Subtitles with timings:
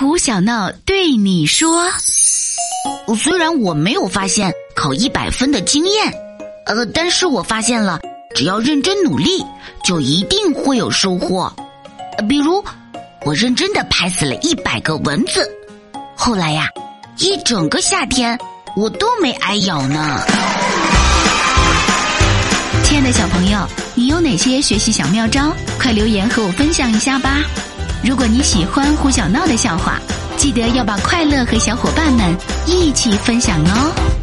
[0.00, 1.90] 胡小闹对你说
[3.18, 6.12] ：“虽然我没有发现考一百分的经验，
[6.66, 7.98] 呃，但是我发现了，
[8.32, 9.44] 只要认真努力，
[9.82, 11.52] 就一定会有收获。
[12.28, 12.64] 比如，
[13.24, 15.50] 我认真的拍死了一百个蚊子，
[16.14, 16.68] 后来呀，
[17.16, 18.38] 一整个夏天
[18.76, 20.20] 我都没挨咬呢。”
[22.86, 25.52] 亲爱的小朋友，你有哪些学习小妙招？
[25.76, 27.40] 快留言和我分享一下吧！
[28.02, 29.98] 如果你喜欢胡小闹的笑话，
[30.36, 32.36] 记得要把快乐和小伙伴们
[32.66, 34.17] 一起分享哦。